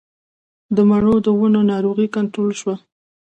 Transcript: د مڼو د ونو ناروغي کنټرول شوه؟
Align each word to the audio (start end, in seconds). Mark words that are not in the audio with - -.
د 0.75 0.77
مڼو 0.89 1.15
د 1.25 1.27
ونو 1.39 1.61
ناروغي 1.71 2.07
کنټرول 2.15 2.51
شوه؟ 2.59 2.75